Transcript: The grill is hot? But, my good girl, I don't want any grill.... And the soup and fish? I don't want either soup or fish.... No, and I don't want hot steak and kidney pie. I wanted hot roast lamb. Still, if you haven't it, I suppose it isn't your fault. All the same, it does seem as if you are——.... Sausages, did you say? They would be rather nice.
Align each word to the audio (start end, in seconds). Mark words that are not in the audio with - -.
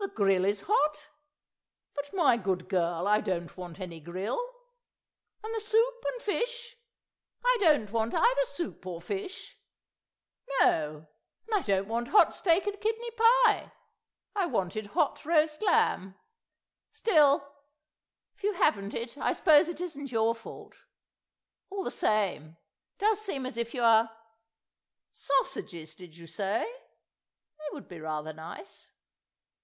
The 0.00 0.08
grill 0.08 0.44
is 0.44 0.62
hot? 0.62 1.08
But, 1.94 2.12
my 2.12 2.36
good 2.36 2.68
girl, 2.68 3.06
I 3.06 3.20
don't 3.20 3.56
want 3.56 3.78
any 3.78 4.00
grill.... 4.00 4.44
And 5.44 5.54
the 5.54 5.60
soup 5.60 6.04
and 6.12 6.20
fish? 6.22 6.76
I 7.44 7.56
don't 7.60 7.92
want 7.92 8.12
either 8.14 8.44
soup 8.46 8.84
or 8.86 9.00
fish.... 9.00 9.56
No, 10.58 11.06
and 11.46 11.54
I 11.54 11.62
don't 11.64 11.86
want 11.86 12.08
hot 12.08 12.34
steak 12.34 12.66
and 12.66 12.80
kidney 12.80 13.10
pie. 13.12 13.72
I 14.34 14.46
wanted 14.46 14.88
hot 14.88 15.24
roast 15.24 15.62
lamb. 15.62 16.16
Still, 16.90 17.46
if 18.34 18.42
you 18.42 18.54
haven't 18.54 18.94
it, 18.94 19.16
I 19.16 19.32
suppose 19.32 19.68
it 19.68 19.80
isn't 19.80 20.10
your 20.10 20.34
fault. 20.34 20.82
All 21.68 21.84
the 21.84 21.90
same, 21.92 22.56
it 22.94 22.98
does 22.98 23.20
seem 23.20 23.46
as 23.46 23.56
if 23.56 23.72
you 23.72 23.82
are——.... 23.82 24.10
Sausages, 25.12 25.94
did 25.94 26.16
you 26.16 26.26
say? 26.26 26.64
They 26.64 27.66
would 27.74 27.86
be 27.86 28.00
rather 28.00 28.32
nice. 28.32 28.90